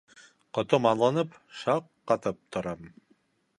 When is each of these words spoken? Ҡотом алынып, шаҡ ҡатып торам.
Ҡотом 0.57 0.87
алынып, 0.91 1.37
шаҡ 1.61 1.93
ҡатып 2.13 2.43
торам. 2.57 2.93